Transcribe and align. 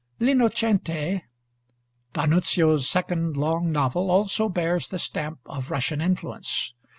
'L'Innocente,' 0.19 1.21
D'Annunzio's 2.13 2.89
second 2.89 3.37
long 3.37 3.71
novel, 3.71 4.09
also 4.09 4.49
bears 4.49 4.87
the 4.87 4.97
stamp 4.97 5.37
of 5.45 5.69
Russian 5.69 6.01
influence. 6.01 6.73